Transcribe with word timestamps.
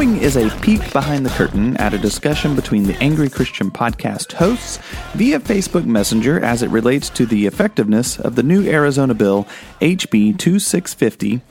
following 0.00 0.22
is 0.22 0.38
a 0.38 0.48
peek 0.60 0.80
behind 0.94 1.26
the 1.26 1.30
curtain 1.36 1.76
at 1.76 1.92
a 1.92 1.98
discussion 1.98 2.56
between 2.56 2.84
the 2.84 2.96
Angry 3.02 3.28
Christian 3.28 3.70
podcast 3.70 4.32
hosts 4.32 4.78
via 5.12 5.38
Facebook 5.38 5.84
Messenger 5.84 6.42
as 6.42 6.62
it 6.62 6.70
relates 6.70 7.10
to 7.10 7.26
the 7.26 7.46
effectiveness 7.46 8.18
of 8.18 8.34
the 8.34 8.42
new 8.42 8.66
Arizona 8.66 9.12
bill 9.12 9.46
HB 9.82 10.38
2650 10.38 11.42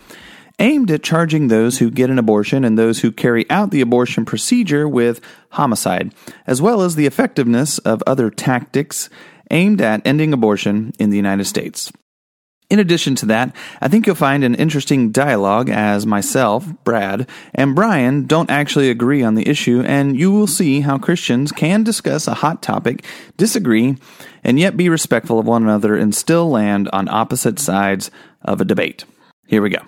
aimed 0.58 0.90
at 0.90 1.04
charging 1.04 1.48
those 1.48 1.78
who 1.78 1.92
get 1.92 2.10
an 2.10 2.18
abortion 2.18 2.66
and 2.66 2.76
those 2.76 3.02
who 3.02 3.12
carry 3.12 3.48
out 3.52 3.70
the 3.70 3.82
abortion 3.82 4.26
procedure 4.26 4.90
with 4.90 5.22
homicide, 5.52 6.12
as 6.48 6.60
well 6.60 6.82
as 6.82 6.96
the 6.96 7.06
effectiveness 7.06 7.78
of 7.78 8.02
other 8.08 8.32
tactics 8.32 9.12
aimed 9.52 9.80
at 9.80 10.02
ending 10.08 10.34
abortion 10.34 10.92
in 10.98 11.12
the 11.12 11.18
United 11.18 11.46
States. 11.46 11.92
In 12.70 12.78
addition 12.78 13.16
to 13.16 13.26
that, 13.26 13.56
I 13.82 13.88
think 13.88 14.06
you'll 14.06 14.16
find 14.16 14.44
an 14.44 14.54
interesting 14.54 15.12
dialogue 15.12 15.70
as 15.70 16.06
myself, 16.06 16.68
Brad, 16.84 17.28
and 17.56 17.76
Brian 17.76 18.28
don't 18.28 18.52
actually 18.52 18.92
agree 18.92 19.24
on 19.24 19.34
the 19.34 19.50
issue, 19.50 19.82
and 19.88 20.16
you 20.16 20.32
will 20.32 20.46
see 20.46 20.82
how 20.82 21.00
Christians 21.00 21.52
can 21.52 21.84
discuss 21.84 22.28
a 22.28 22.36
hot 22.36 22.62
topic, 22.62 23.04
disagree, 23.38 23.98
and 24.44 24.60
yet 24.60 24.78
be 24.78 24.88
respectful 24.88 25.40
of 25.40 25.48
one 25.48 25.64
another 25.64 25.96
and 25.96 26.14
still 26.14 26.48
land 26.48 26.88
on 26.94 27.10
opposite 27.10 27.58
sides 27.58 28.12
of 28.44 28.62
a 28.62 28.66
debate. 28.66 29.04
Here 29.48 29.64
we 29.64 29.72
go. 29.72 29.82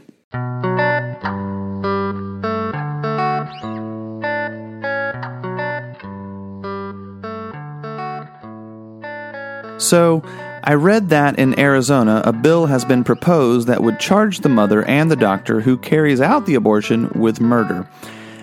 So, 9.78 10.24
I 10.64 10.76
read 10.76 11.10
that 11.10 11.40
in 11.40 11.60
Arizona, 11.60 12.22
a 12.24 12.32
bill 12.32 12.68
has 12.68 12.86
been 12.86 13.04
proposed 13.04 13.68
that 13.68 13.82
would 13.82 14.00
charge 14.00 14.40
the 14.40 14.50
mother 14.50 14.84
and 14.84 15.10
the 15.10 15.16
doctor 15.16 15.62
who 15.62 15.78
carries 15.78 16.22
out 16.22 16.46
the 16.46 16.56
abortion 16.56 17.10
with 17.16 17.42
murder. 17.42 17.88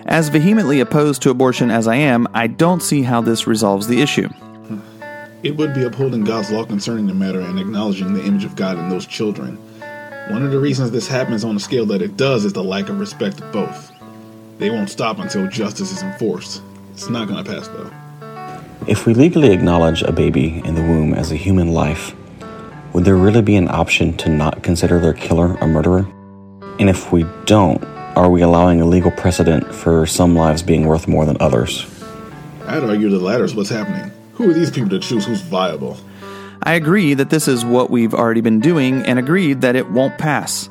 As 0.05 0.29
vehemently 0.29 0.79
opposed 0.81 1.21
to 1.21 1.29
abortion 1.29 1.71
as 1.71 1.87
I 1.87 1.95
am, 1.95 2.27
I 2.33 2.47
don't 2.47 2.83
see 2.83 3.03
how 3.03 3.21
this 3.21 3.47
resolves 3.47 3.87
the 3.87 4.01
issue. 4.01 4.27
It 5.43 5.55
would 5.55 5.73
be 5.73 5.85
upholding 5.85 6.25
God's 6.25 6.51
law 6.51 6.65
concerning 6.65 7.07
the 7.07 7.13
matter 7.13 7.39
and 7.39 7.57
acknowledging 7.57 8.13
the 8.13 8.25
image 8.25 8.43
of 8.43 8.57
God 8.57 8.77
in 8.77 8.89
those 8.89 9.05
children. 9.05 9.55
One 10.29 10.43
of 10.43 10.51
the 10.51 10.59
reasons 10.59 10.91
this 10.91 11.07
happens 11.07 11.45
on 11.45 11.53
the 11.53 11.61
scale 11.61 11.85
that 11.87 12.01
it 12.01 12.17
does 12.17 12.43
is 12.43 12.51
the 12.51 12.63
lack 12.63 12.89
of 12.89 12.99
respect 12.99 13.39
of 13.39 13.51
both. 13.53 13.91
They 14.57 14.69
won't 14.69 14.89
stop 14.89 15.19
until 15.19 15.47
justice 15.47 15.93
is 15.93 16.03
enforced. 16.03 16.61
It's 16.91 17.09
not 17.09 17.29
going 17.29 17.41
to 17.41 17.49
pass, 17.49 17.69
though. 17.69 17.89
If 18.87 19.05
we 19.05 19.13
legally 19.13 19.51
acknowledge 19.51 20.01
a 20.01 20.11
baby 20.11 20.61
in 20.63 20.73
the 20.73 20.81
womb 20.81 21.13
as 21.13 21.31
a 21.31 21.35
human 21.35 21.73
life, 21.73 22.15
would 22.93 23.03
there 23.03 23.17
really 23.17 23.41
be 23.41 23.55
an 23.55 23.67
option 23.67 24.15
to 24.17 24.29
not 24.29 24.63
consider 24.63 24.99
their 24.99 25.13
killer 25.13 25.55
a 25.57 25.67
murderer? 25.67 26.07
And 26.79 26.89
if 26.89 27.11
we 27.11 27.25
don't, 27.45 27.83
are 28.15 28.29
we 28.29 28.41
allowing 28.41 28.81
a 28.81 28.85
legal 28.85 29.11
precedent 29.11 29.75
for 29.75 30.05
some 30.05 30.33
lives 30.33 30.63
being 30.63 30.87
worth 30.87 31.07
more 31.07 31.25
than 31.25 31.37
others? 31.39 31.85
I'd 32.65 32.83
argue 32.83 33.09
the 33.09 33.19
latter 33.19 33.43
is 33.43 33.53
what's 33.53 33.69
happening. 33.69 34.11
Who 34.33 34.49
are 34.49 34.53
these 34.53 34.71
people 34.71 34.89
to 34.89 34.99
choose 34.99 35.25
who's 35.25 35.41
viable? 35.41 35.97
I 36.63 36.73
agree 36.73 37.13
that 37.13 37.29
this 37.29 37.47
is 37.47 37.65
what 37.65 37.89
we've 37.89 38.13
already 38.13 38.41
been 38.41 38.59
doing 38.59 39.03
and 39.03 39.19
agreed 39.19 39.61
that 39.61 39.75
it 39.75 39.89
won't 39.91 40.17
pass. 40.17 40.69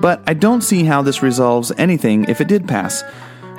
But 0.00 0.22
I 0.26 0.32
don't 0.34 0.62
see 0.62 0.84
how 0.84 1.02
this 1.02 1.22
resolves 1.22 1.72
anything 1.76 2.24
if 2.24 2.40
it 2.40 2.48
did 2.48 2.66
pass. 2.66 3.02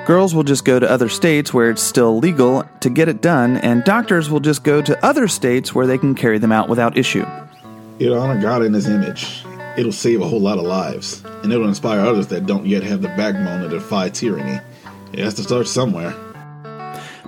Girls 0.06 0.34
will 0.34 0.42
just 0.42 0.64
go 0.64 0.80
to 0.80 0.90
other 0.90 1.08
states 1.08 1.54
where 1.54 1.70
it's 1.70 1.82
still 1.82 2.18
legal 2.18 2.64
to 2.80 2.90
get 2.90 3.08
it 3.08 3.20
done, 3.20 3.56
and 3.58 3.84
doctors 3.84 4.28
will 4.28 4.40
just 4.40 4.64
go 4.64 4.82
to 4.82 5.04
other 5.04 5.28
states 5.28 5.76
where 5.76 5.86
they 5.86 5.96
can 5.96 6.16
carry 6.16 6.38
them 6.38 6.50
out 6.50 6.68
without 6.68 6.98
issue. 6.98 7.24
It'll 8.00 8.18
honor 8.18 8.40
God 8.40 8.64
in 8.64 8.72
His 8.72 8.88
image. 8.88 9.44
It'll 9.76 9.92
save 9.92 10.20
a 10.20 10.26
whole 10.26 10.40
lot 10.40 10.58
of 10.58 10.64
lives, 10.64 11.22
and 11.44 11.52
it'll 11.52 11.68
inspire 11.68 12.00
others 12.00 12.26
that 12.28 12.46
don't 12.46 12.66
yet 12.66 12.82
have 12.82 13.00
the 13.00 13.08
backbone 13.08 13.62
to 13.62 13.68
defy 13.68 14.08
tyranny. 14.08 14.60
It 15.12 15.20
has 15.20 15.34
to 15.34 15.44
start 15.44 15.68
somewhere. 15.68 16.12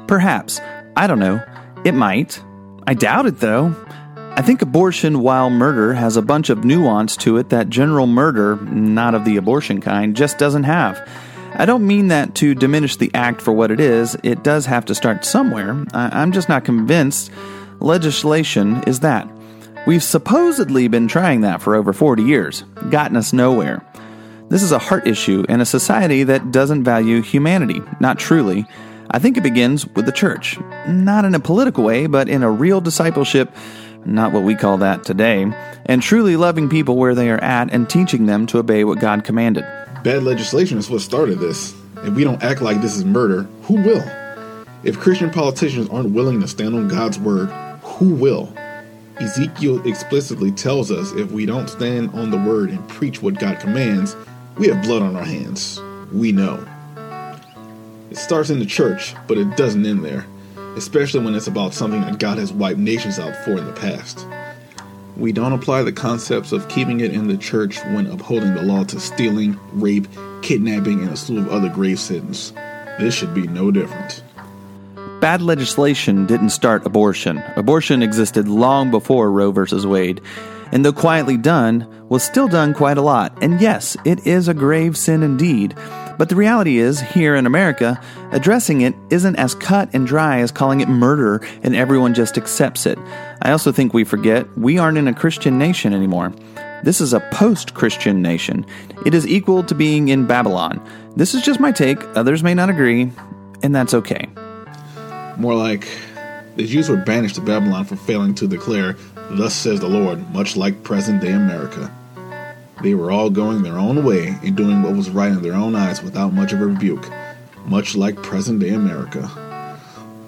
Perhaps. 0.09 0.61
I 0.97 1.06
don't 1.06 1.21
know. 1.21 1.41
It 1.85 1.95
might. 1.95 2.43
I 2.89 2.95
doubt 2.95 3.27
it, 3.27 3.39
though. 3.39 3.73
I 4.17 4.43
think 4.43 4.62
abortion 4.62 5.21
while 5.21 5.49
murder 5.49 5.95
has 5.95 6.17
a 6.17 6.23
bunch 6.23 6.51
of 6.51 6.65
nuance 6.65 7.17
to 7.19 7.37
it 7.37 7.51
that 7.51 7.69
general 7.69 8.09
murder, 8.09 8.56
not 8.56 9.15
of 9.15 9.25
the 9.25 9.37
abortion 9.37 9.81
kind, 9.81 10.17
just 10.17 10.39
doesn't 10.39 10.65
have. 10.65 11.09
I 11.57 11.67
don't 11.67 11.87
mean 11.87 12.09
that 12.09 12.35
to 12.37 12.55
diminish 12.55 12.97
the 12.97 13.13
act 13.15 13.41
for 13.41 13.53
what 13.53 13.71
it 13.71 13.79
is, 13.79 14.17
it 14.25 14.43
does 14.43 14.67
have 14.67 14.85
to 14.87 14.95
start 14.95 15.25
somewhere. 15.25 15.85
I- 15.93 16.23
am 16.23 16.33
just 16.33 16.49
not 16.49 16.65
convinced 16.65 17.31
legislation 17.79 18.83
is 18.87 19.01
that. 19.01 19.29
We've 19.87 20.03
supposedly 20.03 20.89
been 20.89 21.07
trying 21.07 21.43
that 21.43 21.63
for 21.63 21.77
over 21.77 21.93
40 21.93 22.23
years, 22.25 22.65
gotten 22.91 23.17
us 23.17 23.33
nowhere. 23.33 23.85
This 24.49 24.63
is 24.63 24.73
a 24.73 24.79
heart 24.79 25.07
issue 25.07 25.45
in 25.49 25.61
a 25.61 25.67
society 25.67 26.25
that 26.25 26.51
doesn't 26.51 26.85
value 26.85 27.23
humanity, 27.23 27.83
not 28.01 28.19
truly. 28.19 28.67
I 29.11 29.19
think 29.21 29.37
it 29.37 29.43
begins 29.43 29.87
with 29.87 30.07
the 30.07 30.13
church. 30.13 30.59
Not 30.89 31.25
in 31.25 31.35
a 31.35 31.41
political 31.41 31.85
way, 31.85 32.07
but 32.07 32.29
in 32.29 32.43
a 32.43 32.51
real 32.51 32.81
discipleship, 32.81 33.55
not 34.05 34.33
what 34.33 34.43
we 34.43 34.55
call 34.55 34.79
that 34.79 35.05
today, 35.05 35.53
and 35.87 36.03
truly 36.03 36.37
loving 36.37 36.69
people 36.69 36.97
where 36.97 37.15
they 37.15 37.31
are 37.31 37.43
at 37.43 37.73
and 37.73 37.89
teaching 37.89 38.27
them 38.27 38.47
to 38.47 38.59
obey 38.59 38.83
what 38.85 38.99
God 38.99 39.23
commanded. 39.23 39.65
Bad 40.05 40.23
legislation 40.23 40.77
is 40.77 40.91
what 40.91 41.01
started 41.01 41.39
this. 41.39 41.75
If 42.03 42.13
we 42.13 42.25
don't 42.25 42.43
act 42.43 42.61
like 42.61 42.83
this 42.83 42.95
is 42.95 43.07
murder, 43.07 43.45
who 43.63 43.77
will? 43.77 44.05
If 44.83 45.01
Christian 45.01 45.31
politicians 45.31 45.89
aren't 45.89 46.11
willing 46.11 46.43
to 46.43 46.47
stand 46.47 46.75
on 46.75 46.89
God's 46.89 47.19
word, 47.19 47.49
who 47.81 48.15
will? 48.15 48.53
Ezekiel 49.19 49.81
explicitly 49.89 50.53
tells 50.53 50.91
us 50.91 51.11
if 51.13 51.33
we 51.33 51.47
don't 51.47 51.71
stand 51.71 52.11
on 52.11 52.31
the 52.31 52.37
word 52.37 52.69
and 52.69 52.87
preach 52.87 53.23
what 53.23 53.39
God 53.39 53.61
commands, 53.61 54.15
we 54.59 54.69
have 54.69 54.83
blood 54.83 55.01
on 55.01 55.17
our 55.17 55.25
hands. 55.25 55.81
We 56.13 56.33
know. 56.33 56.63
It 58.11 58.19
starts 58.19 58.51
in 58.51 58.59
the 58.59 58.67
church, 58.67 59.15
but 59.27 59.39
it 59.39 59.57
doesn't 59.57 59.87
end 59.87 60.05
there, 60.05 60.27
especially 60.77 61.25
when 61.25 61.35
it's 61.35 61.47
about 61.47 61.73
something 61.73 62.03
that 62.03 62.19
God 62.19 62.37
has 62.37 62.53
wiped 62.53 62.79
nations 62.79 63.19
out 63.19 63.35
for 63.43 63.53
in 63.53 63.65
the 63.65 63.73
past. 63.73 64.27
We 65.17 65.33
don't 65.33 65.53
apply 65.53 65.83
the 65.83 65.93
concepts 65.93 66.51
of 66.51 66.69
keeping 66.69 67.01
it 67.01 67.13
in 67.13 67.29
the 67.29 67.37
church 67.37 67.79
when 67.85 68.07
upholding 68.07 68.55
the 68.55 68.63
law 68.63 68.85
to 68.85 68.99
stealing, 68.99 69.59
rape, 69.73 70.09
kidnapping, 70.43 71.01
and 71.01 71.11
a 71.11 71.17
slew 71.17 71.39
of 71.39 71.49
other 71.49 71.69
grave 71.69 72.01
sins. 72.01 72.53
This 72.99 73.15
should 73.15 73.33
be 73.33 73.47
no 73.47 73.71
different. 73.71 74.23
Bad 75.21 75.41
legislation 75.41 76.27
didn't 76.27 76.51
start 76.51 76.85
abortion. 76.85 77.39
Abortion 77.57 78.03
existed 78.03 78.49
long 78.49 78.91
before 78.91 79.31
Roe 79.31 79.53
v. 79.53 79.87
Wade. 79.87 80.21
And 80.73 80.85
though 80.85 80.93
quietly 80.93 81.37
done, 81.37 81.87
was 82.09 82.23
still 82.23 82.49
done 82.49 82.75
quite 82.75 82.99
a 82.99 83.03
lot. 83.03 83.37
And 83.41 83.61
yes, 83.61 83.97
it 84.05 84.27
is 84.27 84.49
a 84.49 84.55
grave 84.55 84.97
sin 84.97 85.23
indeed. 85.23 85.77
But 86.17 86.29
the 86.29 86.37
reality 86.37 86.79
is, 86.79 87.01
here 87.01 87.35
in 87.35 87.47
America, 87.47 88.01
addressing 88.31 88.83
it 88.83 88.95
isn't 89.11 89.37
as 89.37 89.55
cut 89.55 89.89
and 89.93 90.07
dry 90.07 90.39
as 90.39 90.53
calling 90.53 90.81
it 90.81 90.89
murder 90.89 91.41
and 91.63 91.75
everyone 91.75 92.15
just 92.15 92.39
accepts 92.39 92.87
it. 92.87 92.99
I 93.43 93.51
also 93.51 93.73
think 93.73 93.93
we 93.93 94.05
forget 94.05 94.47
we 94.57 94.79
aren't 94.79 94.99
in 94.99 95.09
a 95.09 95.15
Christian 95.15 95.59
nation 95.59 95.93
anymore. 95.93 96.33
This 96.85 97.01
is 97.01 97.13
a 97.13 97.21
post 97.33 97.75
Christian 97.75 98.23
nation. 98.23 98.65
It 99.07 99.15
is 99.15 99.27
equal 99.27 99.65
to 99.65 99.75
being 99.75 100.09
in 100.09 100.27
Babylon. 100.27 100.81
This 101.17 101.35
is 101.35 101.43
just 101.43 101.59
my 101.59 101.73
take, 101.73 101.99
others 102.17 102.43
may 102.43 102.55
not 102.55 102.71
agree, 102.71 103.11
and 103.63 103.75
that's 103.75 103.95
okay. 103.95 104.29
More 105.37 105.55
like, 105.55 105.89
the 106.57 106.67
Jews 106.67 106.89
were 106.89 106.97
banished 106.97 107.37
to 107.37 107.41
Babylon 107.41 107.85
for 107.85 107.97
failing 107.97 108.35
to 108.37 108.47
declare, 108.47 108.97
Thus 109.31 109.55
says 109.55 109.81
the 109.81 109.89
Lord, 109.89 110.33
much 110.33 110.57
like 110.57 110.83
present 110.85 111.23
day 111.23 111.33
America. 111.33 111.91
They 112.84 112.95
were 112.95 113.11
all 113.11 113.31
going 113.31 113.62
their 113.62 113.78
own 113.78 114.05
way 114.05 114.39
and 114.43 114.55
doing 114.55 114.83
what 114.83 114.95
was 114.95 115.09
right 115.09 115.33
in 115.33 115.41
their 115.41 115.55
own 115.55 115.75
eyes 115.75 116.03
without 116.03 116.34
much 116.34 116.53
of 116.53 116.61
a 116.61 116.67
rebuke, 116.67 117.09
much 117.65 117.97
like 117.97 118.22
present 118.22 118.61
day 118.61 118.75
America. 118.75 119.26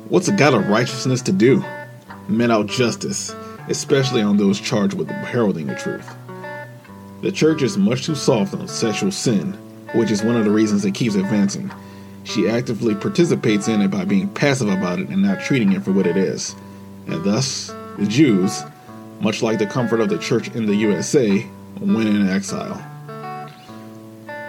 What's 0.09 0.29
a 0.29 0.33
God 0.33 0.55
of 0.55 0.67
righteousness 0.67 1.21
to 1.23 1.33
do? 1.33 1.63
Men 2.29 2.51
out 2.51 2.67
justice, 2.67 3.37
especially 3.69 4.23
on 4.23 4.39
those 4.39 4.59
charged 4.59 4.95
with 4.95 5.11
heralding 5.11 5.67
the 5.67 5.75
truth. 5.75 6.09
The 7.21 7.31
church 7.31 7.61
is 7.61 7.77
much 7.77 8.07
too 8.07 8.15
soft 8.15 8.55
on 8.55 8.67
sexual 8.69 9.13
sin, 9.13 9.53
which 9.95 10.11
is 10.11 10.23
one 10.23 10.37
of 10.37 10.47
the 10.47 10.51
reasons 10.51 10.83
it 10.87 10.95
keeps 10.95 11.15
advancing. 11.15 11.71
She 12.25 12.49
actively 12.49 12.95
participates 12.95 13.69
in 13.69 13.83
it 13.83 13.89
by 13.89 14.07
being 14.07 14.31
passive 14.31 14.71
about 14.71 14.99
it 14.99 15.11
and 15.11 15.21
not 15.21 15.43
treating 15.43 15.73
it 15.73 15.83
for 15.83 15.93
what 15.93 16.07
it 16.07 16.17
is. 16.17 16.57
And 17.07 17.23
thus, 17.23 17.67
the 17.99 18.07
Jews, 18.07 18.63
much 19.21 19.43
like 19.43 19.59
the 19.59 19.67
comfort 19.67 20.01
of 20.01 20.09
the 20.09 20.17
church 20.17 20.49
in 20.55 20.65
the 20.65 20.77
USA, 20.77 21.47
went 21.81 22.09
in 22.09 22.29
exile. 22.29 22.75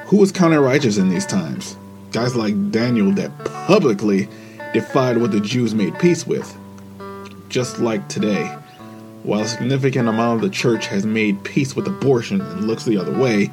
Who 0.07 0.18
was 0.18 0.31
counted 0.31 0.62
righteous 0.62 0.97
in 0.97 1.09
these 1.09 1.25
times? 1.25 1.75
Guys 2.12 2.35
like 2.35 2.71
Daniel 2.71 3.12
that 3.13 3.31
publicly 3.45 4.29
defied 4.74 5.18
what 5.18 5.31
the 5.31 5.41
Jews 5.41 5.75
made 5.75 6.00
peace 6.00 6.25
with. 6.25 6.56
Just 7.50 7.79
like 7.79 8.07
today, 8.07 8.45
while 9.24 9.41
a 9.41 9.47
significant 9.47 10.07
amount 10.07 10.38
of 10.38 10.50
the 10.50 10.56
church 10.56 10.88
has 10.88 11.06
made 11.06 11.44
peace 11.44 11.75
with 11.75 11.88
abortion 11.88 12.39
and 12.39 12.68
looks 12.68 12.85
the 12.85 12.97
other 12.97 13.18
way, 13.18 13.51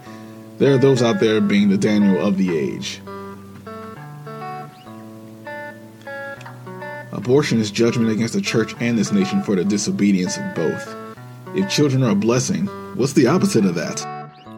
there 0.58 0.74
are 0.74 0.78
those 0.78 1.02
out 1.02 1.18
there 1.18 1.40
being 1.40 1.68
the 1.68 1.76
Daniel 1.76 2.24
of 2.24 2.38
the 2.38 2.56
age. 2.56 3.00
Abortion 7.10 7.58
is 7.58 7.70
judgment 7.70 8.10
against 8.10 8.34
the 8.34 8.40
church 8.40 8.74
and 8.80 8.96
this 8.96 9.10
nation 9.10 9.42
for 9.42 9.56
the 9.56 9.64
disobedience 9.64 10.36
of 10.36 10.54
both. 10.54 11.03
If 11.56 11.70
children 11.70 12.02
are 12.02 12.10
a 12.10 12.16
blessing, 12.16 12.66
what's 12.96 13.12
the 13.12 13.28
opposite 13.28 13.64
of 13.64 13.76
that? 13.76 14.04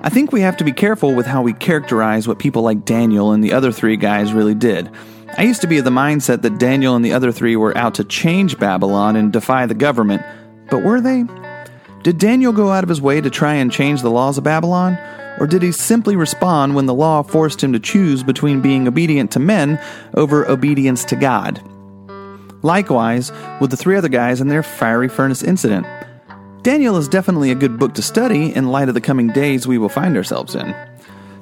I 0.03 0.09
think 0.09 0.33
we 0.33 0.41
have 0.41 0.57
to 0.57 0.65
be 0.65 0.73
careful 0.73 1.15
with 1.15 1.27
how 1.27 1.43
we 1.43 1.53
characterize 1.53 2.27
what 2.27 2.39
people 2.39 2.63
like 2.63 2.85
Daniel 2.87 3.33
and 3.33 3.45
the 3.45 3.53
other 3.53 3.71
three 3.71 3.97
guys 3.97 4.33
really 4.33 4.55
did. 4.55 4.91
I 5.37 5.43
used 5.43 5.61
to 5.61 5.67
be 5.67 5.77
of 5.77 5.85
the 5.85 5.91
mindset 5.91 6.41
that 6.43 6.59
Daniel 6.59 6.97
and 6.97 7.05
the 7.05 7.13
other 7.13 7.33
three 7.33 7.55
were 7.55 7.77
out 7.77 7.95
to 7.97 8.05
change 8.05 8.59
Babylon 8.59 9.17
and 9.17 9.33
defy 9.33 9.67
the 9.67 9.75
government, 9.75 10.23
but 10.71 10.83
were 10.83 11.01
they? 11.03 11.25
Did 12.03 12.17
Daniel 12.17 12.53
go 12.53 12.71
out 12.71 12.83
of 12.83 12.89
his 12.89 13.03
way 13.03 13.21
to 13.21 13.29
try 13.29 13.55
and 13.55 13.71
change 13.71 14.01
the 14.01 14.11
laws 14.11 14.39
of 14.39 14.45
Babylon? 14.45 14.97
Or 15.39 15.47
did 15.47 15.63
he 15.63 15.73
simply 15.73 16.17
respond 16.17 16.75
when 16.75 16.87
the 16.87 16.95
law 16.95 17.23
forced 17.23 17.63
him 17.63 17.75
to 17.75 17.79
choose 17.79 18.23
between 18.23 18.63
being 18.63 18.89
obedient 18.89 19.33
to 19.33 19.39
men 19.39 19.79
over 20.15 20.49
obedience 20.49 21.05
to 21.07 21.17
God? 21.17 21.61
Likewise, 22.63 23.33
with 23.61 23.71
the 23.71 23.77
three 23.77 23.97
other 23.97 24.09
guys 24.09 24.41
in 24.41 24.49
their 24.49 24.63
fiery 24.63 25.09
furnace 25.09 25.43
incident. 25.43 25.87
Daniel 26.67 26.97
is 26.97 27.07
definitely 27.07 27.53
a 27.53 27.55
good 27.55 27.79
book 27.79 27.95
to 27.95 28.03
study 28.03 28.53
in 28.53 28.73
light 28.73 28.89
of 28.89 28.95
the 28.97 29.01
coming 29.01 29.29
days 29.29 29.69
we 29.69 29.79
will 29.79 29.89
find 29.89 30.17
ourselves 30.17 30.57
in. 30.57 30.75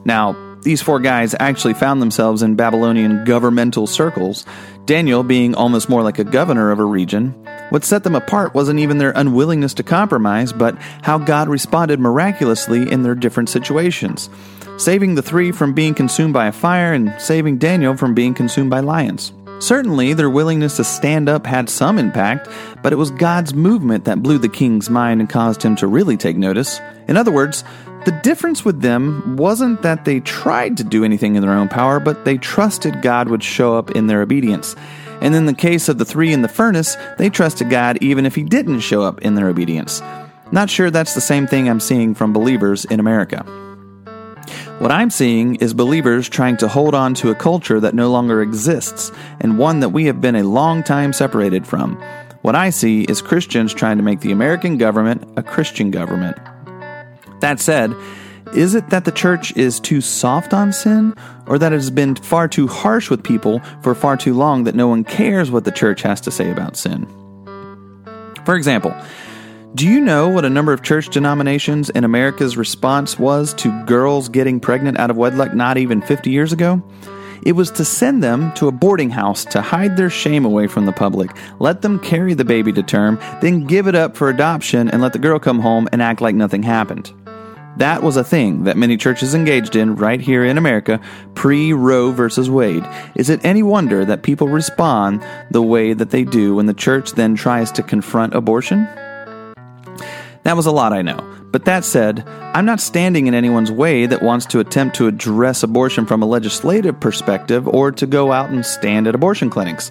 Now, 0.05 0.37
these 0.61 0.83
four 0.83 1.01
guys 1.01 1.35
actually 1.41 1.73
found 1.73 2.03
themselves 2.03 2.43
in 2.43 2.57
Babylonian 2.57 3.25
governmental 3.25 3.87
circles, 3.87 4.45
Daniel 4.85 5.23
being 5.23 5.55
almost 5.55 5.89
more 5.89 6.03
like 6.03 6.19
a 6.19 6.25
governor 6.25 6.71
of 6.73 6.79
a 6.79 6.85
region. 6.85 7.31
What 7.71 7.87
set 7.87 8.05
them 8.05 8.15
apart 8.15 8.53
wasn't 8.53 8.81
even 8.81 8.99
their 8.99 9.13
unwillingness 9.17 9.73
to 9.75 9.83
compromise, 9.83 10.53
but 10.53 10.77
how 11.01 11.17
God 11.17 11.49
responded 11.49 12.01
miraculously 12.01 12.93
in 12.93 13.03
their 13.03 13.15
different 13.15 13.49
situations, 13.49 14.29
saving 14.77 15.15
the 15.15 15.23
three 15.23 15.53
from 15.53 15.73
being 15.73 15.95
consumed 15.95 16.35
by 16.35 16.49
a 16.49 16.53
fire 16.53 16.93
and 16.93 17.19
saving 17.19 17.57
Daniel 17.57 17.97
from 17.97 18.13
being 18.13 18.35
consumed 18.35 18.69
by 18.69 18.81
lions. 18.81 19.33
Certainly, 19.61 20.15
their 20.15 20.31
willingness 20.31 20.77
to 20.77 20.85
stand 20.85 21.29
up 21.29 21.47
had 21.47 21.71
some 21.71 21.99
impact, 21.99 22.49
but 22.83 22.93
it 22.93 22.97
was 22.97 23.11
God's 23.11 23.55
movement 23.55 24.05
that 24.05 24.23
blew 24.23 24.39
the 24.39 24.49
king's 24.49 24.91
mind 24.91 25.21
and 25.21 25.31
caused 25.31 25.63
him 25.63 25.77
to 25.77 25.87
really 25.87 26.17
take 26.17 26.37
notice. 26.37 26.81
In 27.09 27.17
other 27.17 27.33
words, 27.33 27.65
the 28.05 28.21
difference 28.23 28.65
with 28.65 28.83
them 28.83 29.37
wasn't 29.37 29.81
that 29.83 30.05
they 30.05 30.21
tried 30.21 30.77
to 30.77 30.85
do 30.85 31.05
anything 31.05 31.37
in 31.37 31.43
their 31.43 31.53
own 31.53 31.69
power, 31.69 31.99
but 32.01 32.27
they 32.27 32.37
trusted 32.37 33.01
God 33.01 33.29
would 33.29 33.43
show 33.43 33.77
up 33.77 33.93
in 33.93 34.07
their 34.07 34.21
obedience. 34.21 34.77
And 35.23 35.35
in 35.35 35.47
the 35.47 35.55
case 35.55 35.89
of 35.89 35.97
the 35.97 36.05
three 36.05 36.33
in 36.33 36.43
the 36.43 36.49
furnace, 36.49 36.99
they 37.17 37.31
trusted 37.31 37.71
God 37.71 37.97
even 38.03 38.27
if 38.27 38.35
He 38.35 38.43
didn't 38.43 38.81
show 38.81 39.03
up 39.03 39.23
in 39.23 39.35
their 39.35 39.49
obedience. 39.49 40.03
Not 40.53 40.69
sure 40.69 40.91
that's 40.91 41.15
the 41.15 41.23
same 41.23 41.47
thing 41.47 41.69
I'm 41.69 41.81
seeing 41.81 42.15
from 42.15 42.35
believers 42.35 42.85
in 42.85 43.01
America. 43.01 43.64
What 44.85 44.93
I'm 44.93 45.09
seeing 45.09 45.55
is 45.55 45.73
believers 45.73 46.29
trying 46.29 46.59
to 46.59 46.69
hold 46.69 46.95
on 46.95 47.15
to 47.15 47.31
a 47.31 47.35
culture 47.35 47.81
that 47.81 47.95
no 47.95 48.11
longer 48.11 48.43
exists 48.43 49.11
and 49.41 49.57
one 49.57 49.81
that 49.81 49.89
we 49.89 50.05
have 50.05 50.21
been 50.21 50.37
a 50.37 50.43
long 50.43 50.83
time 50.83 51.15
separated 51.15 51.67
from. 51.67 51.97
What 52.43 52.55
I 52.55 52.69
see 52.69 53.05
is 53.05 53.23
Christians 53.23 53.73
trying 53.73 53.97
to 53.97 54.03
make 54.03 54.21
the 54.21 54.31
American 54.31 54.77
government 54.77 55.27
a 55.39 55.43
Christian 55.43 55.91
government. 55.91 56.37
That 57.41 57.61
said, 57.61 57.95
is 58.53 58.75
it 58.75 58.91
that 58.91 59.07
the 59.07 59.11
church 59.11 59.57
is 59.57 59.81
too 59.81 60.03
soft 60.03 60.53
on 60.53 60.71
sin, 60.71 61.15
or 61.47 61.59
that 61.59 61.73
it 61.73 61.77
has 61.77 61.91
been 61.91 62.15
far 62.17 62.47
too 62.47 62.67
harsh 62.67 63.09
with 63.09 63.25
people 63.25 63.61
for 63.81 63.95
far 63.95 64.19
too 64.19 64.35
long 64.35 64.65
that 64.65 64.75
no 64.75 64.87
one 64.87 65.03
cares 65.03 65.51
what 65.51 65.65
the 65.65 65.73
church 65.73 66.03
has 66.03 66.21
to 66.21 66.31
say 66.31 66.51
about 66.51 66.77
sin? 66.77 67.07
For 68.45 68.55
example, 68.55 68.95
do 69.75 69.89
you 69.89 70.01
know 70.01 70.29
what 70.29 70.45
a 70.45 70.51
number 70.51 70.73
of 70.73 70.83
church 70.83 71.09
denominations 71.09 71.91
in 71.91 72.05
America's 72.05 72.57
response 72.57 73.19
was 73.19 73.53
to 73.55 73.85
girls 73.87 74.29
getting 74.29 74.61
pregnant 74.61 75.01
out 75.01 75.11
of 75.11 75.17
wedlock 75.17 75.53
not 75.53 75.79
even 75.79 76.01
50 76.01 76.31
years 76.31 76.53
ago? 76.53 76.81
It 77.45 77.53
was 77.53 77.73
to 77.73 77.85
send 77.85 78.23
them 78.23 78.53
to 78.53 78.69
a 78.69 78.73
boarding 78.73 79.11
house 79.11 79.45
to 79.47 79.61
hide 79.61 79.97
their 79.97 80.11
shame 80.11 80.45
away 80.45 80.69
from 80.69 80.87
the 80.87 80.93
public, 80.93 81.37
let 81.59 81.83
them 81.83 81.99
carry 81.99 82.35
the 82.35 82.45
baby 82.45 82.73
to 82.73 82.85
term, 82.85 83.19
then 83.43 83.67
give 83.67 83.89
it 83.89 83.97
up 83.97 84.17
for 84.17 84.29
adoption 84.29 84.89
and 84.89 85.03
let 85.03 85.13
the 85.13 85.19
girl 85.19 85.41
come 85.41 85.59
home 85.59 85.89
and 85.91 86.01
act 86.01 86.21
like 86.21 86.37
nothing 86.37 86.63
happened. 86.63 87.13
That 87.79 88.05
was 88.05 88.17
a 88.17 88.23
thing 88.23 88.63
that 88.65 88.77
many 88.77 88.97
churches 88.97 89.35
engaged 89.35 89.75
in 89.75 89.97
right 89.97 90.21
here 90.21 90.45
in 90.45 90.57
America 90.57 91.01
pre 91.35 91.73
Roe 91.73 92.13
versus 92.13 92.49
Wade. 92.49 92.89
Is 93.17 93.29
it 93.29 93.45
any 93.45 93.65
wonder 93.65 94.05
that 94.05 94.23
people 94.23 94.47
respond 94.47 95.27
the 95.51 95.63
way 95.63 95.95
that 95.95 96.11
they 96.11 96.23
do 96.23 96.55
when 96.55 96.67
the 96.67 96.75
church 96.75 97.15
then 97.15 97.35
tries 97.35 97.73
to 97.73 97.83
confront 97.83 98.37
abortion? 98.37 98.87
That 100.45 100.57
was 100.57 100.67
a 100.67 100.73
lot, 100.73 100.93
I 100.93 101.03
know. 101.03 101.19
But 101.51 101.65
that 101.65 101.85
said, 101.85 102.27
I'm 102.29 102.67
not 102.67 102.81
standing 102.81 103.27
in 103.27 103.35
anyone's 103.35 103.71
way 103.71 104.07
that 104.07 104.23
wants 104.23 104.47
to 104.47 104.61
attempt 104.61 104.97
to 104.97 105.07
address 105.07 105.63
abortion 105.63 106.05
from 106.05 106.23
a 106.23 106.27
legislative 106.27 107.01
perspective 107.01 107.67
or 107.67 107.91
to 107.93 108.07
go 108.07 108.31
out 108.31 108.51
and 108.51 108.65
stand 108.65 109.07
at 109.07 109.15
abortion 109.15 109.51
clinics. 109.51 109.91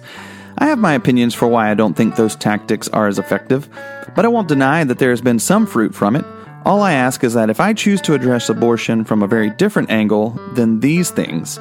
I 0.58 0.66
have 0.66 0.78
my 0.78 0.92
opinions 0.92 1.34
for 1.34 1.48
why 1.48 1.70
I 1.70 1.74
don't 1.74 1.94
think 1.94 2.14
those 2.14 2.36
tactics 2.36 2.88
are 2.88 3.08
as 3.08 3.18
effective, 3.18 3.68
but 4.14 4.24
I 4.24 4.28
won't 4.28 4.46
deny 4.46 4.84
that 4.84 4.98
there 4.98 5.10
has 5.10 5.20
been 5.20 5.40
some 5.40 5.66
fruit 5.66 5.94
from 5.94 6.14
it. 6.14 6.24
All 6.64 6.80
I 6.80 6.92
ask 6.92 7.24
is 7.24 7.34
that 7.34 7.50
if 7.50 7.60
I 7.60 7.72
choose 7.72 8.00
to 8.02 8.14
address 8.14 8.48
abortion 8.48 9.04
from 9.04 9.22
a 9.22 9.26
very 9.26 9.50
different 9.50 9.90
angle 9.90 10.30
than 10.52 10.80
these 10.80 11.10
things, 11.10 11.58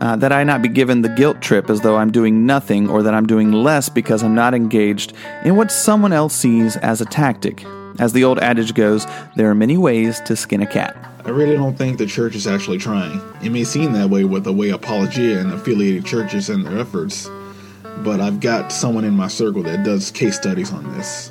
uh, 0.00 0.16
that 0.16 0.32
I 0.32 0.44
not 0.44 0.62
be 0.62 0.68
given 0.68 1.02
the 1.02 1.08
guilt 1.08 1.40
trip 1.40 1.68
as 1.68 1.80
though 1.80 1.96
I'm 1.96 2.12
doing 2.12 2.46
nothing 2.46 2.88
or 2.88 3.02
that 3.02 3.14
I'm 3.14 3.26
doing 3.26 3.52
less 3.52 3.88
because 3.88 4.22
I'm 4.22 4.34
not 4.34 4.54
engaged 4.54 5.12
in 5.44 5.56
what 5.56 5.72
someone 5.72 6.12
else 6.12 6.34
sees 6.34 6.76
as 6.76 7.00
a 7.00 7.04
tactic. 7.04 7.64
As 7.98 8.12
the 8.12 8.24
old 8.24 8.38
adage 8.38 8.74
goes, 8.74 9.06
there 9.36 9.50
are 9.50 9.54
many 9.54 9.76
ways 9.76 10.20
to 10.22 10.36
skin 10.36 10.62
a 10.62 10.66
cat. 10.66 10.96
I 11.24 11.30
really 11.30 11.54
don't 11.56 11.76
think 11.76 11.98
the 11.98 12.06
church 12.06 12.34
is 12.34 12.46
actually 12.46 12.78
trying. 12.78 13.20
It 13.42 13.50
may 13.50 13.64
seem 13.64 13.92
that 13.92 14.10
way 14.10 14.24
with 14.24 14.44
the 14.44 14.52
way 14.52 14.70
Apologia 14.70 15.38
and 15.38 15.52
affiliated 15.52 16.04
churches 16.04 16.48
and 16.48 16.66
their 16.66 16.78
efforts, 16.78 17.28
but 17.98 18.20
I've 18.20 18.40
got 18.40 18.72
someone 18.72 19.04
in 19.04 19.14
my 19.14 19.28
circle 19.28 19.62
that 19.62 19.84
does 19.84 20.10
case 20.10 20.36
studies 20.36 20.72
on 20.72 20.92
this. 20.96 21.30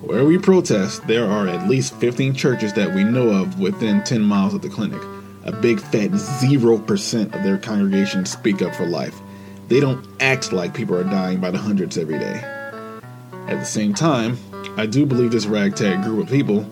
Where 0.00 0.24
we 0.24 0.38
protest, 0.38 1.06
there 1.06 1.26
are 1.26 1.46
at 1.46 1.68
least 1.68 1.94
15 1.96 2.34
churches 2.34 2.72
that 2.72 2.94
we 2.94 3.04
know 3.04 3.28
of 3.28 3.60
within 3.60 4.02
10 4.02 4.22
miles 4.22 4.54
of 4.54 4.62
the 4.62 4.68
clinic. 4.70 5.02
A 5.44 5.52
big 5.52 5.78
fat 5.78 6.10
0% 6.10 7.24
of 7.34 7.42
their 7.44 7.58
congregation 7.58 8.24
speak 8.24 8.62
up 8.62 8.74
for 8.74 8.86
life. 8.86 9.20
They 9.68 9.78
don't 9.78 10.04
act 10.20 10.52
like 10.52 10.74
people 10.74 10.96
are 10.96 11.04
dying 11.04 11.38
by 11.38 11.50
the 11.50 11.58
hundreds 11.58 11.96
every 11.96 12.18
day. 12.18 12.40
At 13.46 13.60
the 13.60 13.64
same 13.64 13.94
time, 13.94 14.36
I 14.80 14.86
do 14.86 15.04
believe 15.04 15.30
this 15.30 15.44
ragtag 15.44 16.02
group 16.04 16.22
of 16.24 16.32
people, 16.32 16.62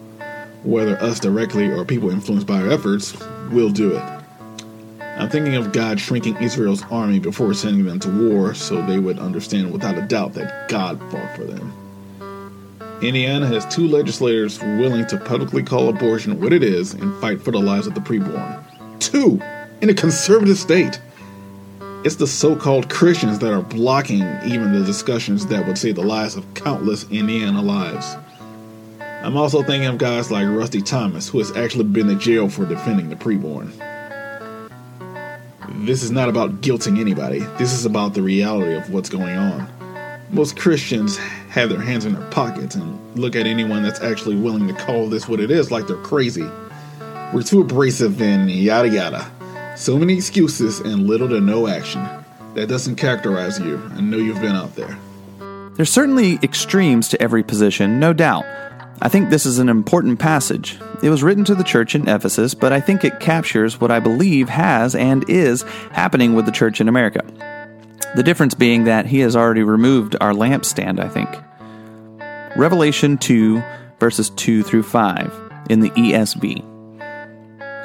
whether 0.62 0.96
us 1.02 1.20
directly 1.20 1.70
or 1.70 1.84
people 1.84 2.08
influenced 2.08 2.46
by 2.46 2.62
our 2.62 2.70
efforts, 2.70 3.14
will 3.50 3.68
do 3.68 3.96
it. 3.96 4.02
I'm 5.18 5.28
thinking 5.28 5.56
of 5.56 5.72
God 5.72 6.00
shrinking 6.00 6.34
Israel's 6.38 6.82
army 6.84 7.18
before 7.18 7.52
sending 7.52 7.84
them 7.84 8.00
to 8.00 8.30
war 8.30 8.54
so 8.54 8.80
they 8.86 8.98
would 8.98 9.18
understand 9.18 9.74
without 9.74 9.98
a 9.98 10.06
doubt 10.06 10.32
that 10.32 10.70
God 10.70 10.98
fought 11.10 11.36
for 11.36 11.44
them. 11.44 11.70
Indiana 13.02 13.46
has 13.46 13.66
two 13.66 13.86
legislators 13.86 14.58
willing 14.58 15.06
to 15.08 15.18
publicly 15.18 15.62
call 15.62 15.90
abortion 15.90 16.40
what 16.40 16.54
it 16.54 16.62
is 16.62 16.94
and 16.94 17.14
fight 17.20 17.42
for 17.42 17.50
the 17.50 17.60
lives 17.60 17.86
of 17.86 17.94
the 17.94 18.00
preborn. 18.00 18.64
Two! 19.00 19.38
In 19.82 19.90
a 19.90 19.94
conservative 19.94 20.56
state! 20.56 20.98
It's 22.04 22.14
the 22.14 22.28
so 22.28 22.54
called 22.54 22.88
Christians 22.88 23.40
that 23.40 23.52
are 23.52 23.60
blocking 23.60 24.22
even 24.44 24.72
the 24.72 24.84
discussions 24.84 25.46
that 25.46 25.66
would 25.66 25.76
save 25.76 25.96
the 25.96 26.02
lives 26.02 26.36
of 26.36 26.54
countless 26.54 27.10
Indiana 27.10 27.60
lives. 27.60 28.16
I'm 29.00 29.36
also 29.36 29.64
thinking 29.64 29.88
of 29.88 29.98
guys 29.98 30.30
like 30.30 30.46
Rusty 30.46 30.80
Thomas, 30.80 31.28
who 31.28 31.38
has 31.38 31.50
actually 31.56 31.84
been 31.84 32.08
in 32.08 32.20
jail 32.20 32.48
for 32.48 32.64
defending 32.66 33.08
the 33.08 33.16
preborn. 33.16 33.72
This 35.84 36.04
is 36.04 36.12
not 36.12 36.28
about 36.28 36.60
guilting 36.60 37.00
anybody, 37.00 37.40
this 37.58 37.72
is 37.72 37.84
about 37.84 38.14
the 38.14 38.22
reality 38.22 38.74
of 38.74 38.90
what's 38.90 39.08
going 39.08 39.36
on. 39.36 39.68
Most 40.30 40.56
Christians 40.56 41.16
have 41.48 41.68
their 41.68 41.80
hands 41.80 42.04
in 42.04 42.14
their 42.14 42.30
pockets 42.30 42.76
and 42.76 42.96
look 43.18 43.34
at 43.34 43.44
anyone 43.44 43.82
that's 43.82 44.00
actually 44.00 44.36
willing 44.36 44.68
to 44.68 44.74
call 44.74 45.08
this 45.08 45.26
what 45.26 45.40
it 45.40 45.50
is 45.50 45.72
like 45.72 45.88
they're 45.88 45.96
crazy. 45.96 46.48
We're 47.34 47.42
too 47.42 47.62
abrasive 47.62 48.22
and 48.22 48.48
yada 48.48 48.88
yada. 48.88 49.37
So 49.78 49.96
many 49.96 50.14
excuses 50.14 50.80
and 50.80 51.06
little 51.06 51.28
to 51.28 51.40
no 51.40 51.68
action. 51.68 52.04
That 52.54 52.66
doesn't 52.68 52.96
characterize 52.96 53.60
you. 53.60 53.80
I 53.94 54.00
know 54.00 54.16
you've 54.16 54.40
been 54.40 54.56
out 54.56 54.74
there. 54.74 54.98
There's 55.76 55.88
certainly 55.88 56.40
extremes 56.42 57.06
to 57.10 57.22
every 57.22 57.44
position, 57.44 58.00
no 58.00 58.12
doubt. 58.12 58.44
I 59.00 59.08
think 59.08 59.30
this 59.30 59.46
is 59.46 59.60
an 59.60 59.68
important 59.68 60.18
passage. 60.18 60.80
It 61.00 61.10
was 61.10 61.22
written 61.22 61.44
to 61.44 61.54
the 61.54 61.62
church 61.62 61.94
in 61.94 62.08
Ephesus, 62.08 62.54
but 62.54 62.72
I 62.72 62.80
think 62.80 63.04
it 63.04 63.20
captures 63.20 63.80
what 63.80 63.92
I 63.92 64.00
believe 64.00 64.48
has 64.48 64.96
and 64.96 65.24
is 65.30 65.62
happening 65.92 66.34
with 66.34 66.46
the 66.46 66.52
church 66.52 66.80
in 66.80 66.88
America. 66.88 67.22
The 68.16 68.24
difference 68.24 68.54
being 68.54 68.82
that 68.84 69.06
he 69.06 69.20
has 69.20 69.36
already 69.36 69.62
removed 69.62 70.16
our 70.20 70.32
lampstand, 70.32 70.98
I 70.98 71.08
think. 71.08 71.28
Revelation 72.58 73.16
2, 73.16 73.62
verses 74.00 74.30
2 74.30 74.64
through 74.64 74.82
5, 74.82 75.32
in 75.70 75.78
the 75.78 75.90
ESV. 75.90 76.67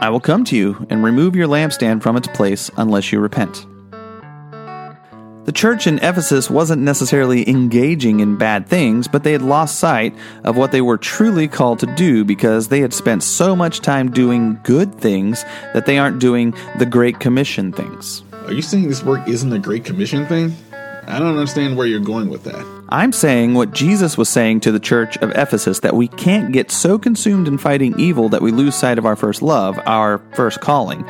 I 0.00 0.08
will 0.08 0.20
come 0.20 0.44
to 0.44 0.56
you 0.56 0.86
and 0.88 1.04
remove 1.04 1.36
your 1.36 1.46
lampstand 1.46 2.02
from 2.02 2.16
its 2.16 2.28
place 2.28 2.70
unless 2.78 3.12
you 3.12 3.20
repent. 3.20 3.66
The 5.44 5.52
church 5.52 5.86
in 5.86 5.98
Ephesus 5.98 6.48
wasn't 6.48 6.82
necessarily 6.82 7.48
engaging 7.48 8.20
in 8.20 8.38
bad 8.38 8.66
things, 8.66 9.08
but 9.08 9.24
they 9.24 9.32
had 9.32 9.42
lost 9.42 9.78
sight 9.78 10.14
of 10.44 10.56
what 10.56 10.70
they 10.70 10.80
were 10.80 10.96
truly 10.96 11.48
called 11.48 11.80
to 11.80 11.86
do 11.96 12.24
because 12.24 12.68
they 12.68 12.80
had 12.80 12.94
spent 12.94 13.22
so 13.22 13.56
much 13.56 13.80
time 13.80 14.10
doing 14.10 14.60
good 14.62 14.94
things 14.94 15.44
that 15.74 15.86
they 15.86 15.98
aren't 15.98 16.18
doing 16.18 16.54
the 16.78 16.86
Great 16.86 17.20
Commission 17.20 17.72
things. 17.72 18.22
Are 18.46 18.52
you 18.52 18.62
saying 18.62 18.88
this 18.88 19.02
work 19.02 19.26
isn't 19.28 19.52
a 19.52 19.58
Great 19.58 19.84
Commission 19.84 20.26
thing? 20.26 20.54
I 21.06 21.18
don't 21.18 21.36
understand 21.36 21.76
where 21.76 21.86
you're 21.86 22.00
going 22.00 22.28
with 22.28 22.44
that. 22.44 22.79
I'm 22.92 23.12
saying 23.12 23.54
what 23.54 23.72
Jesus 23.72 24.18
was 24.18 24.28
saying 24.28 24.60
to 24.60 24.72
the 24.72 24.80
church 24.80 25.16
of 25.18 25.30
Ephesus 25.30 25.78
that 25.80 25.94
we 25.94 26.08
can't 26.08 26.52
get 26.52 26.72
so 26.72 26.98
consumed 26.98 27.46
in 27.46 27.56
fighting 27.56 27.94
evil 28.00 28.28
that 28.30 28.42
we 28.42 28.50
lose 28.50 28.74
sight 28.74 28.98
of 28.98 29.06
our 29.06 29.14
first 29.14 29.42
love, 29.42 29.78
our 29.86 30.18
first 30.34 30.60
calling. 30.60 31.08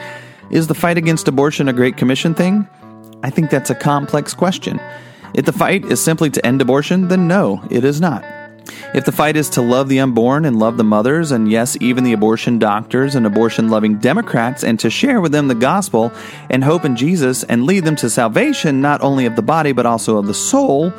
Is 0.50 0.66
the 0.66 0.74
fight 0.74 0.98
against 0.98 1.26
abortion 1.26 1.68
a 1.68 1.72
Great 1.72 1.96
Commission 1.96 2.34
thing? 2.34 2.68
I 3.22 3.30
think 3.30 3.48
that's 3.48 3.70
a 3.70 3.74
complex 3.74 4.34
question. 4.34 4.78
If 5.32 5.46
the 5.46 5.54
fight 5.54 5.86
is 5.86 6.02
simply 6.02 6.28
to 6.28 6.44
end 6.44 6.60
abortion, 6.60 7.08
then 7.08 7.26
no, 7.26 7.64
it 7.70 7.82
is 7.82 7.98
not. 7.98 8.24
If 8.92 9.06
the 9.06 9.12
fight 9.12 9.36
is 9.36 9.48
to 9.50 9.62
love 9.62 9.88
the 9.88 10.00
unborn 10.00 10.44
and 10.44 10.58
love 10.58 10.76
the 10.76 10.84
mothers, 10.84 11.32
and 11.32 11.50
yes, 11.50 11.78
even 11.80 12.04
the 12.04 12.12
abortion 12.12 12.58
doctors 12.58 13.14
and 13.14 13.24
abortion 13.26 13.70
loving 13.70 13.96
Democrats, 13.98 14.64
and 14.64 14.78
to 14.80 14.90
share 14.90 15.20
with 15.22 15.32
them 15.32 15.48
the 15.48 15.54
gospel 15.54 16.12
and 16.50 16.62
hope 16.62 16.84
in 16.84 16.94
Jesus 16.94 17.42
and 17.44 17.64
lead 17.64 17.84
them 17.84 17.96
to 17.96 18.10
salvation, 18.10 18.82
not 18.82 19.00
only 19.00 19.24
of 19.24 19.34
the 19.34 19.42
body 19.42 19.72
but 19.72 19.86
also 19.86 20.18
of 20.18 20.26
the 20.26 20.34
soul, 20.34 20.92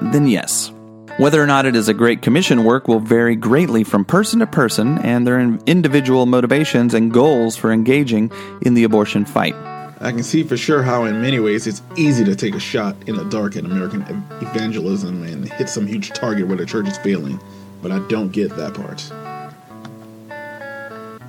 then 0.00 0.26
yes. 0.26 0.70
Whether 1.18 1.42
or 1.42 1.46
not 1.46 1.66
it 1.66 1.74
is 1.74 1.88
a 1.88 1.94
Great 1.94 2.22
Commission 2.22 2.62
work 2.62 2.86
will 2.86 3.00
vary 3.00 3.34
greatly 3.34 3.82
from 3.82 4.04
person 4.04 4.38
to 4.38 4.46
person 4.46 4.98
and 4.98 5.26
their 5.26 5.40
individual 5.66 6.26
motivations 6.26 6.94
and 6.94 7.12
goals 7.12 7.56
for 7.56 7.72
engaging 7.72 8.30
in 8.62 8.74
the 8.74 8.84
abortion 8.84 9.24
fight. 9.24 9.54
I 10.00 10.12
can 10.12 10.22
see 10.22 10.44
for 10.44 10.56
sure 10.56 10.84
how, 10.84 11.04
in 11.04 11.20
many 11.20 11.40
ways, 11.40 11.66
it's 11.66 11.82
easy 11.96 12.24
to 12.24 12.36
take 12.36 12.54
a 12.54 12.60
shot 12.60 12.94
in 13.08 13.16
the 13.16 13.24
dark 13.24 13.56
at 13.56 13.64
American 13.64 14.02
evangelism 14.40 15.24
and 15.24 15.50
hit 15.52 15.68
some 15.68 15.88
huge 15.88 16.10
target 16.10 16.46
where 16.46 16.56
the 16.56 16.66
church 16.66 16.86
is 16.86 16.96
failing, 16.98 17.40
but 17.82 17.90
I 17.90 17.98
don't 18.06 18.30
get 18.30 18.54
that 18.54 18.74
part. 18.74 19.10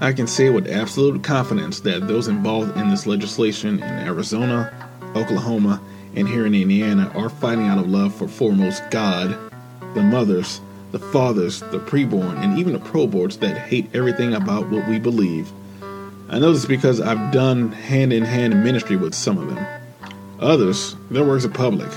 I 0.02 0.14
can 0.14 0.28
say 0.28 0.52
with 0.52 0.68
absolute 0.68 1.24
confidence 1.24 1.80
that 1.80 2.08
those 2.08 2.28
involved 2.28 2.78
in 2.78 2.92
this 2.92 3.08
legislation 3.08 3.80
in 3.80 3.84
Arizona, 3.84 4.72
Oklahoma, 5.16 5.82
and 6.16 6.28
here 6.28 6.46
in 6.46 6.56
Indiana 6.56 7.12
are 7.16 7.30
fighting 7.30 7.68
out 7.68 7.78
of 7.78 7.90
love 7.90 8.14
for 8.14 8.28
foremost 8.28 8.84
God, 8.92 9.38
the 9.94 10.04
mothers, 10.04 10.62
the 10.92 11.00
fathers, 11.00 11.60
the 11.60 11.80
preborn, 11.80 12.38
and 12.44 12.58
even 12.58 12.74
the 12.74 12.80
proborns 12.80 13.38
that 13.40 13.58
hate 13.58 13.90
everything 13.94 14.34
about 14.34 14.70
what 14.70 14.88
we 14.88 15.00
believe 15.00 15.52
I 16.32 16.38
know 16.38 16.54
this 16.54 16.68
because 16.68 17.02
I've 17.02 17.32
done 17.32 17.72
hand 17.72 18.14
in 18.14 18.24
hand 18.24 18.64
ministry 18.64 18.96
with 18.96 19.16
some 19.16 19.40
of 19.40 19.50
them. 19.50 19.66
Others, 20.40 20.96
their 21.10 21.26
works 21.26 21.44
are 21.44 21.50
public. 21.50 21.90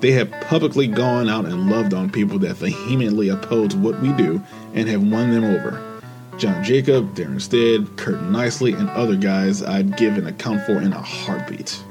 They 0.00 0.12
have 0.12 0.30
publicly 0.48 0.86
gone 0.86 1.28
out 1.28 1.44
and 1.44 1.68
loved 1.68 1.92
on 1.92 2.08
people 2.08 2.38
that 2.38 2.56
vehemently 2.56 3.28
oppose 3.28 3.76
what 3.76 4.00
we 4.00 4.12
do 4.12 4.42
and 4.72 4.88
have 4.88 5.02
won 5.02 5.30
them 5.30 5.44
over. 5.44 6.00
John 6.38 6.64
Jacob, 6.64 7.14
Darren 7.14 7.38
Stead, 7.38 7.98
Kurt 7.98 8.22
Nicely, 8.22 8.72
and 8.72 8.88
other 8.90 9.14
guys 9.14 9.62
I'd 9.62 9.98
give 9.98 10.16
an 10.16 10.26
account 10.26 10.64
for 10.64 10.80
in 10.80 10.94
a 10.94 11.02
heartbeat. 11.02 11.84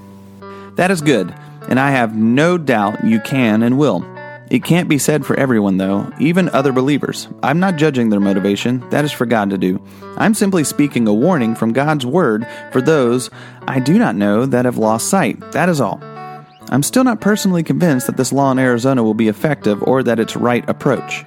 That 0.79 0.91
is 0.91 1.01
good, 1.01 1.36
and 1.67 1.77
I 1.77 1.91
have 1.91 2.15
no 2.15 2.57
doubt 2.57 3.03
you 3.03 3.19
can 3.19 3.63
and 3.63 3.77
will. 3.77 4.01
It 4.50 4.63
can't 4.63 4.88
be 4.88 4.98
said 4.98 5.25
for 5.25 5.38
everyone, 5.38 5.75
though, 5.75 6.09
even 6.21 6.48
other 6.48 6.71
believers. 6.71 7.27
I'm 7.43 7.59
not 7.59 7.75
judging 7.75 8.07
their 8.07 8.21
motivation, 8.21 8.89
that 8.89 9.03
is 9.03 9.12
for 9.12 9.25
God 9.25 9.50
to 9.50 9.57
do. 9.57 9.86
I'm 10.15 10.33
simply 10.33 10.63
speaking 10.63 11.05
a 11.05 11.13
warning 11.13 11.53
from 11.53 11.74
God's 11.74 12.05
Word 12.05 12.48
for 12.71 12.79
those 12.79 13.29
I 13.67 13.81
do 13.81 14.00
not 14.00 14.15
know 14.15 14.45
that 14.45 14.63
have 14.63 14.77
lost 14.77 15.09
sight. 15.09 15.51
That 15.51 15.67
is 15.67 15.81
all. 15.81 16.00
I'm 16.69 16.83
still 16.83 17.03
not 17.03 17.19
personally 17.19 17.62
convinced 17.62 18.07
that 18.07 18.15
this 18.15 18.31
law 18.31 18.50
in 18.50 18.57
Arizona 18.57 19.03
will 19.03 19.13
be 19.13 19.27
effective 19.27 19.83
or 19.83 20.01
that 20.03 20.17
it's 20.17 20.38
right 20.38 20.63
approach. 20.69 21.25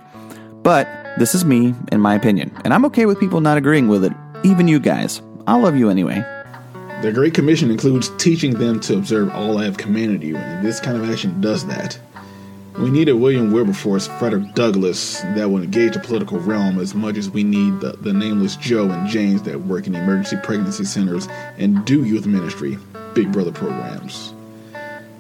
But 0.63 0.89
this 1.19 1.35
is 1.35 1.45
me 1.45 1.75
and 1.89 2.01
my 2.01 2.15
opinion, 2.15 2.59
and 2.65 2.73
I'm 2.73 2.87
okay 2.87 3.05
with 3.05 3.21
people 3.21 3.43
not 3.43 3.59
agreeing 3.59 3.89
with 3.89 4.03
it, 4.03 4.15
even 4.45 4.67
you 4.67 4.81
guys. 4.81 5.21
I'll 5.47 5.61
love 5.61 5.77
you 5.77 5.91
anyway. 5.91 6.25
The 7.03 7.11
Great 7.13 7.35
Commission 7.35 7.69
includes 7.69 8.11
teaching 8.17 8.55
them 8.55 8.79
to 8.79 8.97
observe 8.97 9.31
all 9.31 9.59
I 9.59 9.65
have 9.65 9.77
commanded 9.77 10.23
you, 10.23 10.37
and 10.37 10.65
this 10.65 10.79
kind 10.79 10.97
of 10.97 11.11
action 11.11 11.41
does 11.41 11.67
that. 11.67 11.99
We 12.79 12.91
need 12.91 13.09
a 13.09 13.17
William 13.17 13.51
Wilberforce, 13.51 14.07
Frederick 14.07 14.55
Douglass 14.55 15.21
that 15.35 15.51
will 15.51 15.65
engage 15.65 15.95
the 15.95 15.99
political 15.99 16.39
realm 16.39 16.79
as 16.79 16.95
much 16.95 17.17
as 17.17 17.29
we 17.29 17.43
need 17.43 17.81
the, 17.81 17.95
the 17.95 18.13
nameless 18.13 18.55
Joe 18.55 18.89
and 18.89 19.09
James 19.09 19.43
that 19.43 19.63
work 19.63 19.89
in 19.89 19.97
emergency 19.97 20.37
pregnancy 20.45 20.85
centers 20.85 21.27
and 21.59 21.85
do 21.85 22.05
youth 22.05 22.25
ministry, 22.25 22.79
Big 23.15 23.33
Brother 23.33 23.51
programs. 23.51 24.33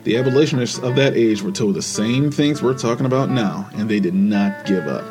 The 0.04 0.18
abolitionists 0.18 0.78
of 0.78 0.94
that 0.94 1.14
age 1.14 1.42
were 1.42 1.50
told 1.50 1.74
the 1.74 1.82
same 1.82 2.30
things 2.30 2.62
we're 2.62 2.78
talking 2.78 3.06
about 3.06 3.28
now, 3.28 3.68
and 3.74 3.88
they 3.88 3.98
did 3.98 4.14
not 4.14 4.66
give 4.66 4.86
up. 4.86 5.04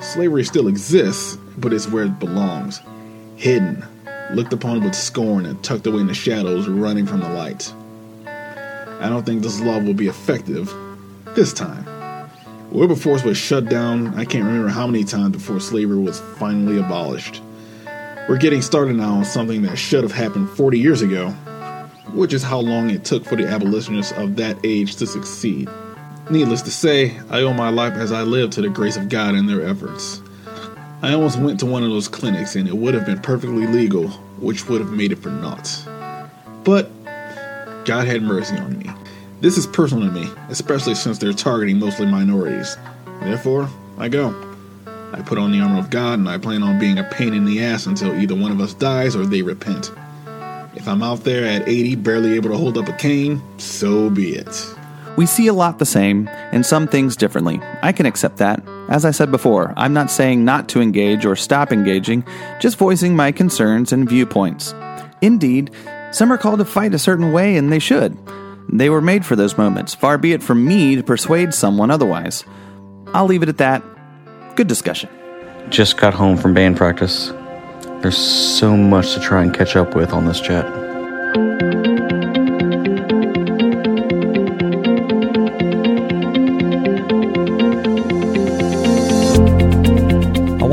Slavery 0.00 0.44
still 0.44 0.68
exists, 0.68 1.36
but 1.58 1.72
it's 1.72 1.88
where 1.88 2.04
it 2.04 2.20
belongs 2.20 2.80
hidden, 3.34 3.84
looked 4.32 4.52
upon 4.52 4.82
with 4.82 4.94
scorn, 4.94 5.46
and 5.46 5.62
tucked 5.62 5.86
away 5.86 6.00
in 6.00 6.06
the 6.06 6.14
shadows, 6.14 6.68
running 6.68 7.06
from 7.06 7.20
the 7.20 7.28
light. 7.28 7.72
I 8.26 9.08
don't 9.08 9.26
think 9.26 9.42
this 9.42 9.60
law 9.60 9.78
will 9.78 9.94
be 9.94 10.08
effective, 10.08 10.72
this 11.34 11.52
time. 11.52 11.84
Wilberforce 12.70 13.22
was 13.22 13.36
shut 13.36 13.68
down, 13.68 14.08
I 14.18 14.24
can't 14.24 14.44
remember 14.44 14.68
how 14.68 14.86
many 14.86 15.04
times 15.04 15.32
before 15.32 15.60
slavery 15.60 15.98
was 15.98 16.20
finally 16.38 16.78
abolished. 16.78 17.42
We're 18.28 18.38
getting 18.38 18.62
started 18.62 18.96
now 18.96 19.14
on 19.14 19.24
something 19.24 19.62
that 19.62 19.76
should 19.76 20.02
have 20.02 20.12
happened 20.12 20.48
40 20.50 20.78
years 20.78 21.02
ago, 21.02 21.30
which 22.14 22.32
is 22.32 22.42
how 22.42 22.58
long 22.58 22.90
it 22.90 23.04
took 23.04 23.24
for 23.24 23.36
the 23.36 23.46
abolitionists 23.46 24.12
of 24.12 24.36
that 24.36 24.56
age 24.64 24.96
to 24.96 25.06
succeed. 25.06 25.68
Needless 26.30 26.62
to 26.62 26.70
say, 26.70 27.18
I 27.28 27.42
owe 27.42 27.52
my 27.52 27.68
life 27.68 27.92
as 27.92 28.10
I 28.12 28.22
live 28.22 28.50
to 28.52 28.62
the 28.62 28.70
grace 28.70 28.96
of 28.96 29.10
God 29.10 29.34
and 29.34 29.46
their 29.46 29.66
efforts. 29.66 30.22
I 31.04 31.12
almost 31.12 31.38
went 31.38 31.60
to 31.60 31.66
one 31.66 31.82
of 31.82 31.90
those 31.90 32.08
clinics 32.08 32.56
and 32.56 32.66
it 32.66 32.74
would 32.74 32.94
have 32.94 33.04
been 33.04 33.20
perfectly 33.20 33.66
legal, 33.66 34.08
which 34.40 34.66
would 34.70 34.80
have 34.80 34.90
made 34.90 35.12
it 35.12 35.16
for 35.16 35.28
naught. 35.28 35.70
But 36.64 36.90
God 37.84 38.06
had 38.06 38.22
mercy 38.22 38.56
on 38.56 38.78
me. 38.78 38.90
This 39.42 39.58
is 39.58 39.66
personal 39.66 40.08
to 40.08 40.14
me, 40.14 40.30
especially 40.48 40.94
since 40.94 41.18
they're 41.18 41.34
targeting 41.34 41.78
mostly 41.78 42.06
minorities. 42.06 42.78
Therefore, 43.20 43.68
I 43.98 44.08
go. 44.08 44.34
I 45.12 45.20
put 45.20 45.36
on 45.36 45.52
the 45.52 45.60
armor 45.60 45.78
of 45.78 45.90
God 45.90 46.20
and 46.20 46.26
I 46.26 46.38
plan 46.38 46.62
on 46.62 46.78
being 46.78 46.96
a 46.96 47.04
pain 47.04 47.34
in 47.34 47.44
the 47.44 47.62
ass 47.62 47.84
until 47.84 48.18
either 48.18 48.34
one 48.34 48.50
of 48.50 48.62
us 48.62 48.72
dies 48.72 49.14
or 49.14 49.26
they 49.26 49.42
repent. 49.42 49.92
If 50.74 50.88
I'm 50.88 51.02
out 51.02 51.24
there 51.24 51.44
at 51.44 51.68
80 51.68 51.96
barely 51.96 52.32
able 52.32 52.48
to 52.48 52.56
hold 52.56 52.78
up 52.78 52.88
a 52.88 52.94
cane, 52.94 53.42
so 53.58 54.08
be 54.08 54.36
it. 54.36 54.74
We 55.18 55.26
see 55.26 55.48
a 55.48 55.52
lot 55.52 55.78
the 55.78 55.84
same, 55.84 56.28
and 56.50 56.64
some 56.64 56.88
things 56.88 57.14
differently. 57.14 57.60
I 57.82 57.92
can 57.92 58.06
accept 58.06 58.38
that. 58.38 58.62
As 58.88 59.04
I 59.04 59.10
said 59.12 59.30
before, 59.30 59.72
I'm 59.76 59.92
not 59.92 60.10
saying 60.10 60.44
not 60.44 60.68
to 60.70 60.80
engage 60.80 61.24
or 61.24 61.36
stop 61.36 61.72
engaging, 61.72 62.24
just 62.60 62.76
voicing 62.76 63.16
my 63.16 63.32
concerns 63.32 63.92
and 63.92 64.08
viewpoints. 64.08 64.74
Indeed, 65.22 65.70
some 66.12 66.32
are 66.32 66.38
called 66.38 66.58
to 66.58 66.64
fight 66.64 66.94
a 66.94 66.98
certain 66.98 67.32
way, 67.32 67.56
and 67.56 67.72
they 67.72 67.78
should. 67.78 68.16
They 68.68 68.90
were 68.90 69.00
made 69.00 69.24
for 69.24 69.36
those 69.36 69.56
moments. 69.56 69.94
Far 69.94 70.18
be 70.18 70.32
it 70.32 70.42
from 70.42 70.64
me 70.64 70.96
to 70.96 71.02
persuade 71.02 71.54
someone 71.54 71.90
otherwise. 71.90 72.44
I'll 73.14 73.26
leave 73.26 73.42
it 73.42 73.48
at 73.48 73.58
that. 73.58 73.82
Good 74.56 74.66
discussion. 74.68 75.08
Just 75.70 75.96
got 75.96 76.12
home 76.14 76.36
from 76.36 76.54
band 76.54 76.76
practice. 76.76 77.32
There's 78.02 78.18
so 78.18 78.76
much 78.76 79.14
to 79.14 79.20
try 79.20 79.42
and 79.42 79.54
catch 79.54 79.76
up 79.76 79.96
with 79.96 80.12
on 80.12 80.26
this 80.26 80.40
chat. 80.40 80.66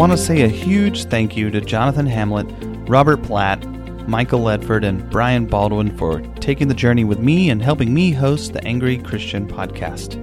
Want 0.01 0.13
to 0.13 0.17
say 0.17 0.41
a 0.41 0.47
huge 0.47 1.05
thank 1.05 1.37
you 1.37 1.51
to 1.51 1.61
Jonathan 1.61 2.07
Hamlet, 2.07 2.47
Robert 2.89 3.21
Platt, 3.21 3.63
Michael 4.09 4.39
Ledford, 4.39 4.83
and 4.83 5.07
Brian 5.11 5.45
Baldwin 5.45 5.95
for 5.95 6.21
taking 6.39 6.67
the 6.67 6.73
journey 6.73 7.03
with 7.03 7.19
me 7.19 7.51
and 7.51 7.61
helping 7.61 7.93
me 7.93 8.09
host 8.09 8.51
the 8.51 8.63
Angry 8.63 8.97
Christian 8.97 9.47
podcast. 9.47 10.15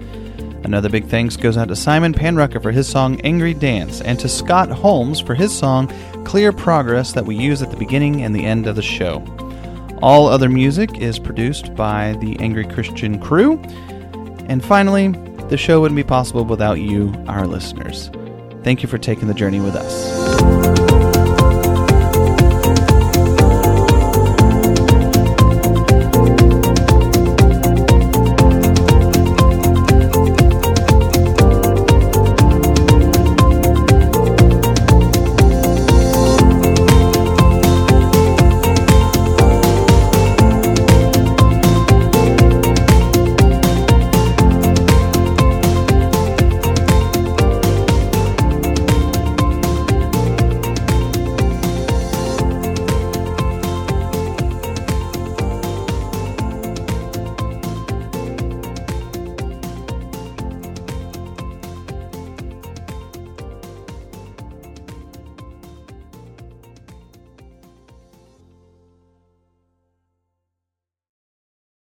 Another 0.65 0.89
big 0.89 1.07
thanks 1.07 1.37
goes 1.37 1.57
out 1.57 1.69
to 1.69 1.77
Simon 1.77 2.13
Panrucker 2.13 2.61
for 2.61 2.73
his 2.73 2.89
song 2.89 3.21
Angry 3.21 3.55
Dance 3.55 4.01
and 4.01 4.19
to 4.19 4.29
Scott 4.29 4.69
Holmes 4.69 5.21
for 5.21 5.37
his 5.37 5.57
song 5.57 5.87
Clear 6.25 6.51
Progress 6.51 7.13
that 7.13 7.27
we 7.27 7.37
use 7.37 7.63
at 7.63 7.71
the 7.71 7.77
beginning 7.77 8.23
and 8.23 8.35
the 8.35 8.45
end 8.45 8.67
of 8.67 8.75
the 8.75 8.83
show. 8.83 9.25
All 10.03 10.27
other 10.27 10.49
music 10.49 10.99
is 10.99 11.21
produced 11.21 11.73
by 11.77 12.17
the 12.21 12.37
Angry 12.41 12.67
Christian 12.67 13.21
crew. 13.21 13.61
And 14.49 14.65
finally, 14.65 15.11
the 15.51 15.57
show 15.57 15.81
wouldn't 15.81 15.95
be 15.95 16.03
possible 16.03 16.45
without 16.45 16.81
you, 16.81 17.15
our 17.29 17.47
listeners. 17.47 18.11
Thank 18.62 18.83
you 18.83 18.88
for 18.88 18.99
taking 18.99 19.29
the 19.29 19.35
journey 19.35 19.61
with 19.61 19.77
us. 19.77 20.88